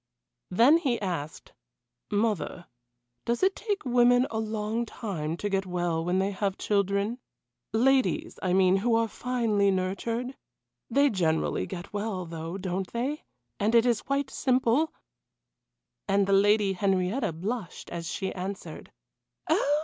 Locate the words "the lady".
16.25-16.73